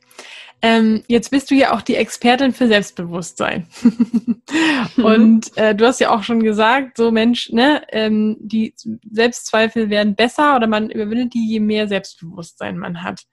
[0.64, 3.66] Ähm, jetzt bist du ja auch die Expertin für Selbstbewusstsein.
[4.98, 8.76] und äh, du hast ja auch schon gesagt, so Mensch, ne, ähm, die
[9.10, 13.24] Selbstzweifel werden besser oder man überwindet die, je mehr Selbstbewusstsein man hat.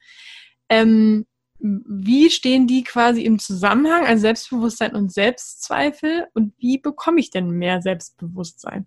[0.70, 1.26] Ähm,
[1.60, 6.28] wie stehen die quasi im Zusammenhang, also Selbstbewusstsein und Selbstzweifel?
[6.32, 8.86] Und wie bekomme ich denn mehr Selbstbewusstsein?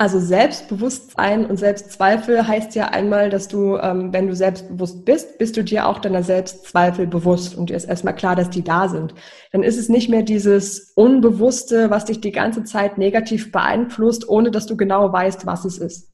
[0.00, 5.56] Also Selbstbewusstsein und Selbstzweifel heißt ja einmal, dass du, ähm, wenn du selbstbewusst bist, bist
[5.56, 9.12] du dir auch deiner Selbstzweifel bewusst und dir ist erstmal klar, dass die da sind.
[9.50, 14.52] Dann ist es nicht mehr dieses Unbewusste, was dich die ganze Zeit negativ beeinflusst, ohne
[14.52, 16.12] dass du genau weißt, was es ist.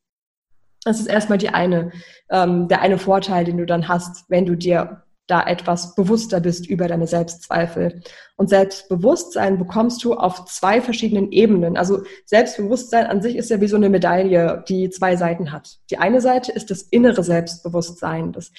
[0.85, 1.92] Das ist erstmal die eine,
[2.31, 6.67] ähm, der eine Vorteil, den du dann hast, wenn du dir da etwas bewusster bist
[6.67, 8.03] über deine Selbstzweifel.
[8.37, 11.77] Und Selbstbewusstsein bekommst du auf zwei verschiedenen Ebenen.
[11.77, 15.79] Also Selbstbewusstsein an sich ist ja wie so eine Medaille, die zwei Seiten hat.
[15.91, 18.33] Die eine Seite ist das innere Selbstbewusstsein.
[18.33, 18.53] Das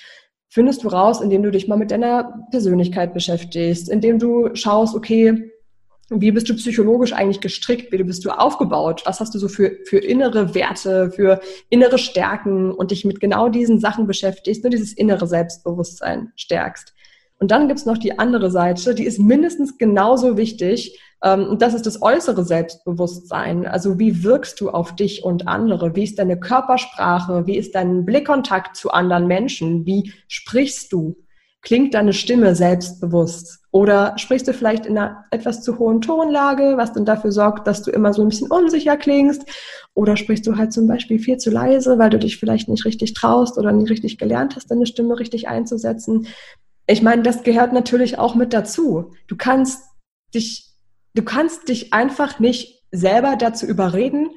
[0.49, 5.51] findest du raus, indem du dich mal mit deiner Persönlichkeit beschäftigst, indem du schaust, okay,
[6.09, 7.91] wie bist du psychologisch eigentlich gestrickt?
[7.91, 9.01] Wie bist du aufgebaut?
[9.05, 13.49] Was hast du so für, für innere Werte, für innere Stärken und dich mit genau
[13.49, 16.93] diesen Sachen beschäftigst, nur dieses innere Selbstbewusstsein stärkst.
[17.39, 20.99] Und dann gibt's noch die andere Seite, die ist mindestens genauso wichtig.
[21.23, 23.65] Ähm, und das ist das äußere Selbstbewusstsein.
[23.65, 25.95] Also wie wirkst du auf dich und andere?
[25.95, 27.47] Wie ist deine Körpersprache?
[27.47, 29.85] Wie ist dein Blickkontakt zu anderen Menschen?
[29.85, 31.17] Wie sprichst du?
[31.65, 33.59] klingt deine Stimme selbstbewusst?
[33.75, 37.83] Oder sprichst du vielleicht in einer etwas zu hohen Tonlage, was dann dafür sorgt, dass
[37.83, 39.43] du immer so ein bisschen unsicher klingst?
[39.93, 43.13] Oder sprichst du halt zum Beispiel viel zu leise, weil du dich vielleicht nicht richtig
[43.15, 46.27] traust oder nicht richtig gelernt hast, deine Stimme richtig einzusetzen?
[46.87, 49.11] Ich meine, das gehört natürlich auch mit dazu.
[49.27, 49.83] Du kannst
[50.33, 50.69] dich,
[51.13, 54.29] du kannst dich einfach nicht selber dazu überreden,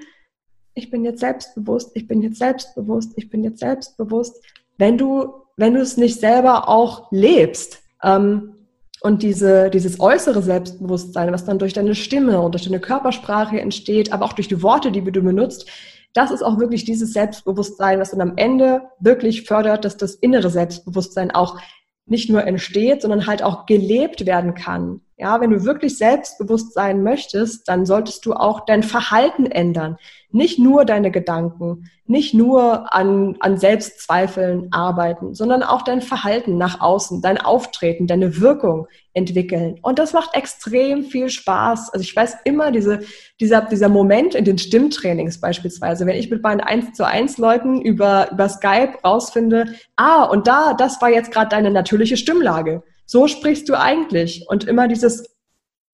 [0.74, 4.44] ich bin jetzt selbstbewusst, ich bin jetzt selbstbewusst, ich bin jetzt selbstbewusst,
[4.78, 7.84] wenn du, wenn du es nicht selber auch lebst.
[8.02, 8.54] Ähm,
[9.00, 14.12] und diese, dieses äußere Selbstbewusstsein, was dann durch deine Stimme und durch deine Körpersprache entsteht,
[14.12, 15.68] aber auch durch die Worte, die du benutzt,
[16.14, 20.50] das ist auch wirklich dieses Selbstbewusstsein, was dann am Ende wirklich fördert, dass das innere
[20.50, 21.58] Selbstbewusstsein auch
[22.06, 25.02] nicht nur entsteht, sondern halt auch gelebt werden kann.
[25.20, 29.96] Ja, wenn du wirklich selbstbewusst sein möchtest, dann solltest du auch dein Verhalten ändern.
[30.30, 36.80] Nicht nur deine Gedanken, nicht nur an, an Selbstzweifeln arbeiten, sondern auch dein Verhalten nach
[36.80, 39.80] außen, dein Auftreten, deine Wirkung entwickeln.
[39.82, 41.92] Und das macht extrem viel Spaß.
[41.92, 43.00] Also ich weiß immer diese,
[43.40, 47.82] dieser, dieser Moment in den Stimmtrainings beispielsweise, wenn ich mit meinen 1 zu 1 Leuten
[47.82, 53.26] über, über Skype rausfinde, ah, und da, das war jetzt gerade deine natürliche Stimmlage so
[53.26, 54.44] sprichst du eigentlich.
[54.48, 55.24] Und immer dieses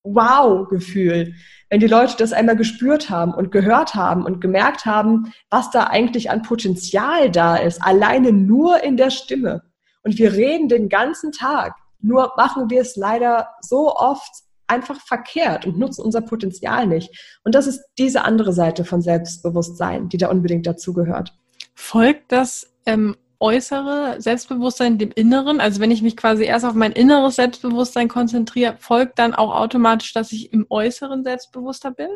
[0.02, 1.34] Wow-Gefühl,
[1.70, 5.84] wenn die Leute das einmal gespürt haben und gehört haben und gemerkt haben, was da
[5.84, 9.62] eigentlich an Potenzial da ist, alleine nur in der Stimme.
[10.02, 11.74] Und wir reden den ganzen Tag.
[12.00, 14.30] Nur machen wir es leider so oft
[14.66, 17.38] einfach verkehrt und nutzen unser Potenzial nicht.
[17.44, 21.34] Und das ist diese andere Seite von Selbstbewusstsein, die da unbedingt dazugehört.
[21.74, 25.60] Folgt das ähm, äußere Selbstbewusstsein dem inneren?
[25.60, 30.12] Also wenn ich mich quasi erst auf mein inneres Selbstbewusstsein konzentriere, folgt dann auch automatisch,
[30.12, 32.08] dass ich im äußeren selbstbewusster bin?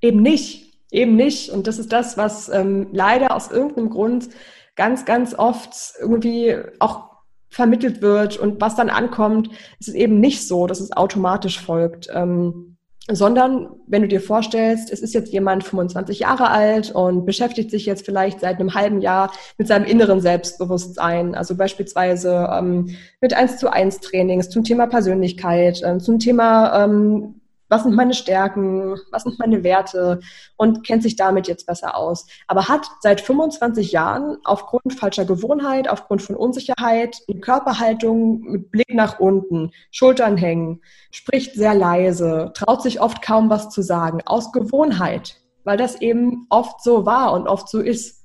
[0.00, 1.50] Eben nicht, eben nicht.
[1.50, 4.28] Und das ist das, was ähm, leider aus irgendeinem Grund
[4.76, 7.10] ganz, ganz oft irgendwie auch
[7.48, 12.08] vermittelt wird und was dann ankommt, ist es eben nicht so, dass es automatisch folgt.
[12.12, 12.71] Ähm,
[13.10, 17.84] sondern wenn du dir vorstellst, es ist jetzt jemand 25 Jahre alt und beschäftigt sich
[17.84, 23.56] jetzt vielleicht seit einem halben Jahr mit seinem inneren Selbstbewusstsein, also beispielsweise ähm, mit 1
[23.56, 27.41] zu 1 Trainings zum Thema Persönlichkeit, äh, zum Thema ähm,
[27.72, 30.20] was sind meine Stärken, was sind meine Werte?
[30.56, 32.26] Und kennt sich damit jetzt besser aus.
[32.46, 38.94] Aber hat seit 25 Jahren aufgrund falscher Gewohnheit, aufgrund von Unsicherheit, eine Körperhaltung mit Blick
[38.94, 44.52] nach unten, Schultern hängen, spricht sehr leise, traut sich oft kaum was zu sagen, aus
[44.52, 48.21] Gewohnheit, weil das eben oft so war und oft so ist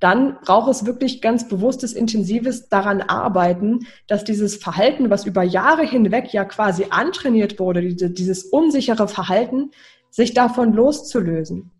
[0.00, 5.84] dann braucht es wirklich ganz bewusstes, intensives daran arbeiten, dass dieses Verhalten, was über Jahre
[5.84, 9.70] hinweg ja quasi antrainiert wurde, dieses unsichere Verhalten,
[10.10, 11.70] sich davon loszulösen.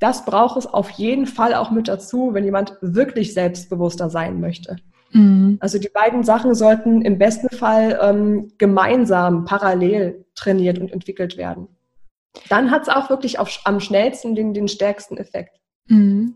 [0.00, 4.76] Das braucht es auf jeden Fall auch mit dazu, wenn jemand wirklich selbstbewusster sein möchte.
[5.12, 5.58] Mhm.
[5.60, 11.68] Also die beiden Sachen sollten im besten Fall ähm, gemeinsam, parallel trainiert und entwickelt werden.
[12.48, 15.60] Dann hat es auch wirklich auf, am schnellsten den, den stärksten Effekt.
[15.86, 16.34] Mhm.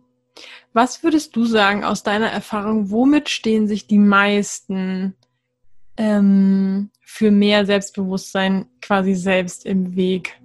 [0.73, 5.15] Was würdest du sagen aus deiner Erfahrung, womit stehen sich die meisten
[5.97, 10.41] ähm, für mehr Selbstbewusstsein quasi selbst im Weg?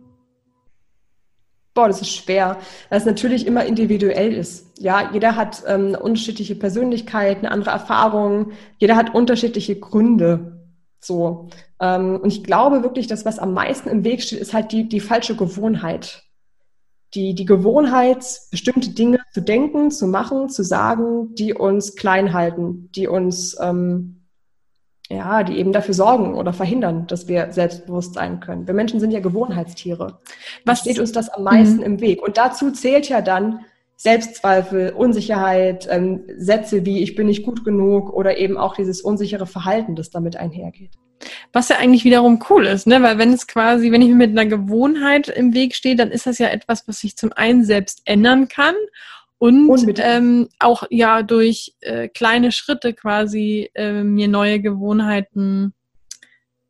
[1.74, 2.58] Boah, das ist schwer,
[2.90, 4.78] weil es natürlich immer individuell ist.
[4.78, 10.66] Ja, jeder hat ähm, unterschiedliche Persönlichkeit, eine andere Erfahrung, jeder hat unterschiedliche Gründe.
[11.00, 11.50] So.
[11.80, 14.88] Ähm, und ich glaube wirklich, dass was am meisten im Weg steht, ist halt die,
[14.88, 16.24] die falsche Gewohnheit
[17.14, 22.90] die, die Gewohnheit, bestimmte Dinge zu denken, zu machen, zu sagen, die uns klein halten,
[22.96, 24.22] die uns, ähm,
[25.10, 28.66] ja, die eben dafür sorgen oder verhindern, dass wir selbstbewusst sein können.
[28.66, 30.20] Wir Menschen sind ja Gewohnheitstiere.
[30.66, 31.84] Was steht uns das am meisten mhm.
[31.84, 32.22] im Weg?
[32.22, 33.66] Und dazu zählt ja dann
[33.98, 39.46] Selbstzweifel, Unsicherheit, ähm, Sätze wie ich bin nicht gut genug oder eben auch dieses unsichere
[39.46, 40.98] Verhalten, das damit einhergeht.
[41.54, 43.02] Was ja eigentlich wiederum cool ist, ne?
[43.04, 46.26] Weil wenn es quasi, wenn ich mir mit einer Gewohnheit im Weg stehe, dann ist
[46.26, 48.76] das ja etwas, was ich zum einen selbst ändern kann
[49.42, 55.74] und ähm, auch ja durch äh, kleine Schritte quasi äh, mir neue Gewohnheiten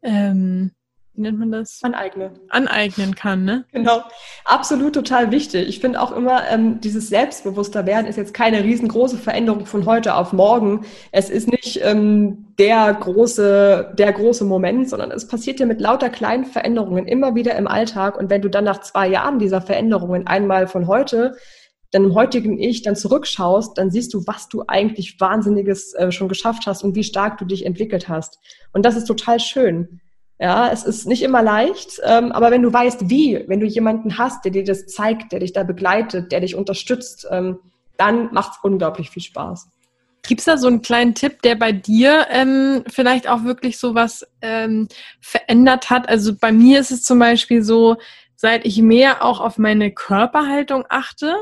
[0.01, 0.71] ähm,
[1.13, 1.79] wie nennt man das?
[1.83, 2.31] Aneignen.
[2.49, 3.65] Aneignen kann, ne?
[3.73, 4.01] Genau.
[4.45, 5.67] Absolut total wichtig.
[5.67, 10.15] Ich finde auch immer, ähm, dieses selbstbewusster werden ist jetzt keine riesengroße Veränderung von heute
[10.15, 10.85] auf morgen.
[11.11, 16.09] Es ist nicht ähm, der große, der große Moment, sondern es passiert ja mit lauter
[16.09, 18.17] kleinen Veränderungen immer wieder im Alltag.
[18.17, 21.35] Und wenn du dann nach zwei Jahren dieser Veränderungen einmal von heute
[21.91, 26.63] deinem heutigen Ich dann zurückschaust, dann siehst du, was du eigentlich Wahnsinniges äh, schon geschafft
[26.65, 28.39] hast und wie stark du dich entwickelt hast.
[28.71, 29.99] Und das ist total schön.
[30.41, 34.17] Ja, es ist nicht immer leicht, ähm, aber wenn du weißt, wie, wenn du jemanden
[34.17, 37.59] hast, der dir das zeigt, der dich da begleitet, der dich unterstützt, ähm,
[37.95, 39.69] dann macht es unglaublich viel Spaß.
[40.23, 43.93] Gibt es da so einen kleinen Tipp, der bei dir ähm, vielleicht auch wirklich so
[43.93, 44.87] was ähm,
[45.19, 46.09] verändert hat?
[46.09, 47.97] Also bei mir ist es zum Beispiel so,
[48.35, 51.35] seit ich mehr auch auf meine Körperhaltung achte,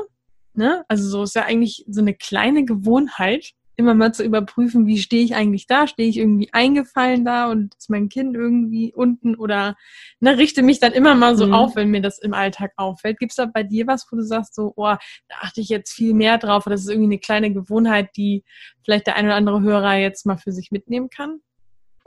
[0.52, 0.84] ne?
[0.88, 5.24] also so ist ja eigentlich so eine kleine Gewohnheit, immer mal zu überprüfen, wie stehe
[5.24, 5.86] ich eigentlich da?
[5.86, 9.76] Stehe ich irgendwie eingefallen da und ist mein Kind irgendwie unten oder
[10.20, 11.54] ne, richte mich dann immer mal so mhm.
[11.54, 13.18] auf, wenn mir das im Alltag auffällt.
[13.18, 14.94] Gibt es da bei dir was, wo du sagst, so, oh,
[15.28, 18.44] da achte ich jetzt viel mehr drauf oder das ist irgendwie eine kleine Gewohnheit, die
[18.84, 21.40] vielleicht der ein oder andere Hörer jetzt mal für sich mitnehmen kann?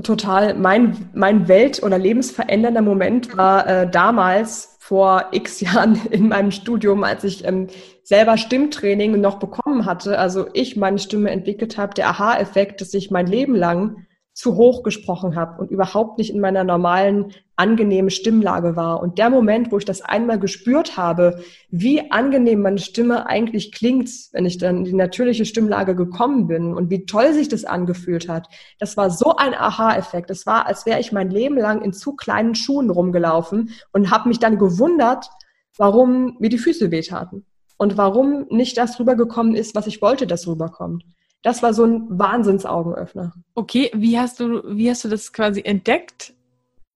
[0.04, 0.54] Total.
[0.54, 7.04] Mein, mein Welt- oder lebensverändernder Moment war äh, damals vor x Jahren in meinem Studium,
[7.04, 7.68] als ich ähm,
[8.04, 13.10] selber Stimmtraining noch bekommen hatte, also ich meine Stimme entwickelt habe, der Aha-Effekt, dass ich
[13.10, 18.76] mein Leben lang zu hoch gesprochen habe und überhaupt nicht in meiner normalen, angenehmen Stimmlage
[18.76, 19.00] war.
[19.00, 24.10] Und der Moment, wo ich das einmal gespürt habe, wie angenehm meine Stimme eigentlich klingt,
[24.32, 28.28] wenn ich dann in die natürliche Stimmlage gekommen bin und wie toll sich das angefühlt
[28.28, 28.48] hat,
[28.80, 30.32] das war so ein Aha-Effekt.
[30.32, 34.30] Es war, als wäre ich mein Leben lang in zu kleinen Schuhen rumgelaufen und habe
[34.30, 35.30] mich dann gewundert,
[35.78, 37.46] warum mir die Füße wehtaten
[37.78, 41.04] und warum nicht das rübergekommen ist, was ich wollte, dass rüberkommt.
[41.44, 43.34] Das war so ein Wahnsinnsaugenöffner.
[43.54, 46.34] Okay, wie hast du, wie hast du das quasi entdeckt?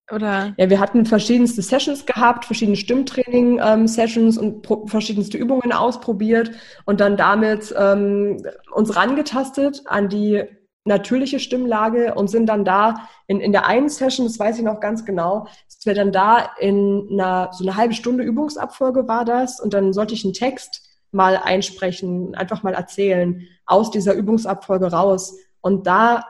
[0.10, 0.54] Oder?
[0.58, 6.52] Ja, wir hatten verschiedenste Sessions gehabt, verschiedene Stimmtraining-Sessions ähm, und verschiedenste Übungen ausprobiert
[6.86, 8.42] und dann damit ähm,
[8.74, 10.46] uns rangetastet an die
[10.86, 14.80] natürliche Stimmlage und sind dann da in, in der einen Session, das weiß ich noch
[14.80, 19.60] ganz genau, dass wir dann da in einer, so eine halbe Stunde Übungsabfolge war das
[19.60, 25.38] und dann sollte ich einen Text mal einsprechen, einfach mal erzählen aus dieser Übungsabfolge raus.
[25.62, 26.26] Und da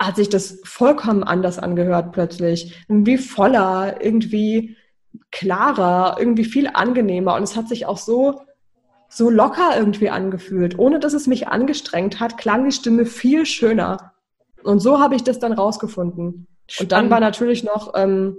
[0.00, 2.84] hat sich das vollkommen anders angehört plötzlich.
[2.88, 4.76] Irgendwie voller, irgendwie
[5.30, 7.34] klarer, irgendwie viel angenehmer.
[7.34, 8.40] Und es hat sich auch so
[9.08, 10.78] so locker irgendwie angefühlt.
[10.78, 14.12] Ohne dass es mich angestrengt hat, klang die Stimme viel schöner.
[14.62, 16.46] Und so habe ich das dann rausgefunden.
[16.66, 16.80] Spannend.
[16.80, 18.36] Und dann war natürlich noch ähm,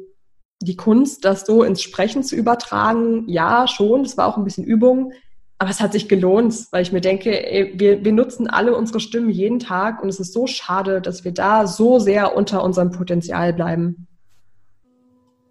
[0.61, 3.27] die Kunst, das so ins Sprechen zu übertragen.
[3.27, 5.11] Ja, schon, das war auch ein bisschen Übung.
[5.59, 9.01] Aber es hat sich gelohnt, weil ich mir denke, ey, wir, wir nutzen alle unsere
[9.01, 12.91] Stimmen jeden Tag und es ist so schade, dass wir da so sehr unter unserem
[12.91, 14.07] Potenzial bleiben.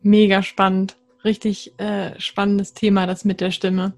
[0.01, 0.97] Mega spannend.
[1.25, 3.93] Richtig äh, spannendes Thema, das mit der Stimme.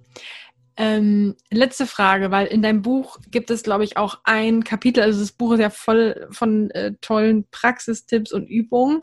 [0.77, 5.21] Ähm, letzte Frage, weil in deinem Buch gibt es, glaube ich, auch ein Kapitel, also
[5.21, 9.03] das Buch ist ja voll von äh, tollen Praxistipps und Übungen.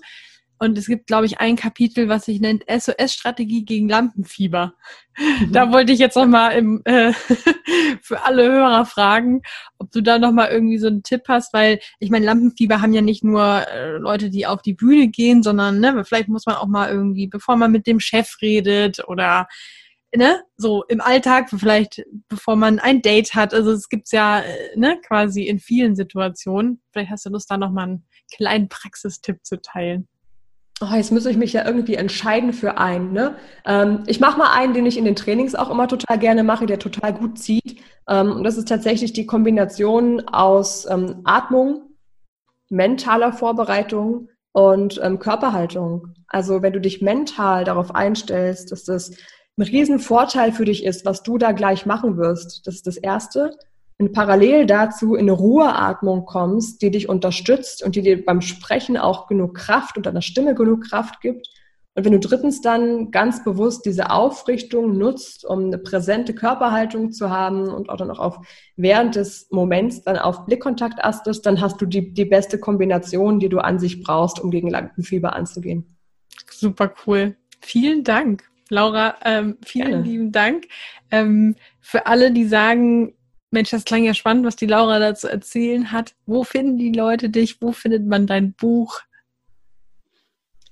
[0.59, 4.73] Und es gibt, glaube ich, ein Kapitel, was sich nennt SOS-Strategie gegen Lampenfieber.
[5.17, 5.51] Mhm.
[5.51, 6.53] Da wollte ich jetzt nochmal
[6.85, 7.13] äh,
[8.01, 9.41] für alle Hörer fragen,
[9.77, 13.01] ob du da nochmal irgendwie so einen Tipp hast, weil ich meine, Lampenfieber haben ja
[13.01, 16.67] nicht nur äh, Leute, die auf die Bühne gehen, sondern ne, vielleicht muss man auch
[16.67, 19.47] mal irgendwie, bevor man mit dem Chef redet oder
[20.15, 23.53] ne, so im Alltag, vielleicht bevor man ein Date hat.
[23.53, 26.81] Also es gibt's ja, äh, ne, quasi in vielen Situationen.
[26.91, 30.07] Vielleicht hast du Lust, da nochmal einen kleinen Praxistipp zu teilen.
[30.79, 33.11] Oh, jetzt muss ich mich ja irgendwie entscheiden für einen.
[33.11, 33.35] Ne?
[33.65, 36.67] Ähm, ich mache mal einen, den ich in den Trainings auch immer total gerne mache,
[36.67, 37.81] der total gut zieht.
[38.07, 41.95] Ähm, und das ist tatsächlich die Kombination aus ähm, Atmung,
[42.69, 46.13] mentaler Vorbereitung und ähm, Körperhaltung.
[46.27, 49.11] Also wenn du dich mental darauf einstellst, dass das
[49.57, 52.67] ein Riesenvorteil für dich ist, was du da gleich machen wirst.
[52.67, 53.57] Das ist das Erste.
[53.99, 58.95] Und parallel dazu in eine Ruheatmung kommst, die dich unterstützt und die dir beim Sprechen
[58.95, 61.47] auch genug Kraft und deiner Stimme genug Kraft gibt.
[61.95, 67.31] Und wenn du drittens dann ganz bewusst diese Aufrichtung nutzt, um eine präsente Körperhaltung zu
[67.31, 68.37] haben und auch dann auch auf,
[68.75, 73.49] während des Moments dann auf Blickkontakt astest, dann hast du die, die beste Kombination, die
[73.49, 75.97] du an sich brauchst, um gegen Lampenfieber anzugehen.
[76.51, 77.35] Super cool.
[77.61, 78.43] Vielen Dank.
[78.69, 80.03] Laura, ähm, vielen Gerne.
[80.03, 80.65] lieben Dank.
[81.09, 83.15] Ähm, für alle, die sagen,
[83.51, 86.15] Mensch, das klang ja spannend, was die Laura da zu erzählen hat.
[86.25, 87.61] Wo finden die Leute dich?
[87.61, 89.01] Wo findet man dein Buch?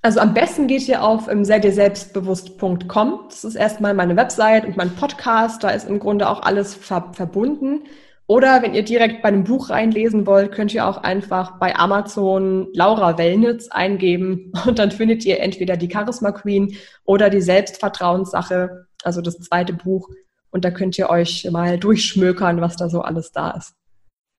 [0.02, 3.22] Also am besten geht ihr auf ähm, sei dir selbstbewusst.com.
[3.28, 5.64] Das ist erstmal meine Website und mein Podcast.
[5.64, 7.86] Da ist im Grunde auch alles ver verbunden.
[8.28, 12.68] Oder wenn ihr direkt bei einem Buch reinlesen wollt, könnt ihr auch einfach bei Amazon
[12.74, 19.22] Laura Wellnitz eingeben und dann findet ihr entweder die Charisma Queen oder die Selbstvertrauenssache, also
[19.22, 20.10] das zweite Buch.
[20.52, 23.76] Und da könnt ihr euch mal durchschmökern, was da so alles da ist.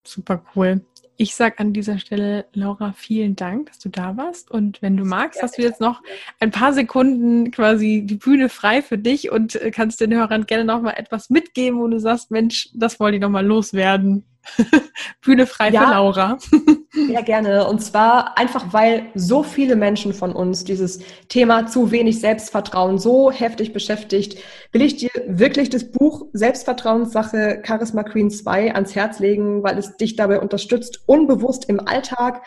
[0.07, 0.82] Super cool.
[1.18, 4.50] Ich sage an dieser Stelle, Laura, vielen Dank, dass du da warst.
[4.50, 6.02] Und wenn du magst, hast du jetzt noch
[6.40, 10.64] ein paar Sekunden quasi die Bühne frei für dich und äh, kannst den Hörern gerne
[10.64, 14.24] noch mal etwas mitgeben, wo du sagst, Mensch, das wollte ich noch mal loswerden.
[15.20, 15.84] Bühne frei ja.
[15.84, 16.38] für Laura.
[16.92, 17.66] Sehr gerne.
[17.68, 23.30] Und zwar einfach, weil so viele Menschen von uns dieses Thema zu wenig Selbstvertrauen so
[23.30, 24.38] heftig beschäftigt,
[24.72, 29.97] will ich dir wirklich das Buch Selbstvertrauenssache Charisma Queen 2 ans Herz legen, weil es
[29.97, 32.42] dich dabei unterstützt, unbewusst im Alltag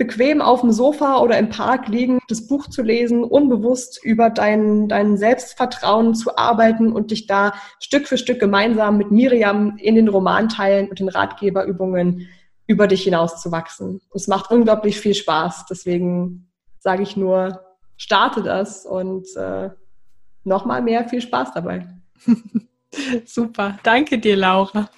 [0.00, 4.88] bequem auf dem Sofa oder im Park liegen, das Buch zu lesen, unbewusst über dein,
[4.88, 10.08] dein Selbstvertrauen zu arbeiten und dich da Stück für Stück gemeinsam mit Miriam in den
[10.08, 12.28] Romanteilen und den Ratgeberübungen
[12.66, 14.00] über dich hinaus zu wachsen.
[14.14, 15.66] Es macht unglaublich viel Spaß.
[15.68, 17.60] Deswegen sage ich nur,
[17.98, 19.68] starte das und äh,
[20.44, 21.86] nochmal mehr viel Spaß dabei.
[23.26, 23.78] Super.
[23.82, 24.88] Danke dir, Laura.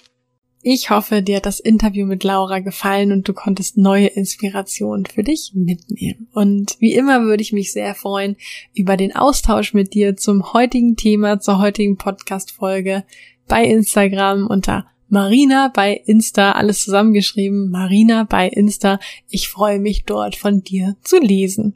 [0.65, 5.21] Ich hoffe, dir hat das Interview mit Laura gefallen und du konntest neue Inspirationen für
[5.21, 6.29] dich mitnehmen.
[6.31, 8.37] Und wie immer würde ich mich sehr freuen
[8.73, 13.03] über den Austausch mit dir zum heutigen Thema, zur heutigen Podcast-Folge
[13.49, 18.99] bei Instagram unter Marina bei Insta, alles zusammengeschrieben, Marina bei Insta.
[19.27, 21.75] Ich freue mich dort von dir zu lesen.